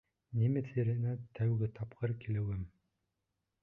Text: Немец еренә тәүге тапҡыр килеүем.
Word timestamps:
Немец 0.43 0.71
еренә 0.77 1.13
тәүге 1.41 1.71
тапҡыр 1.79 2.19
килеүем. 2.25 2.69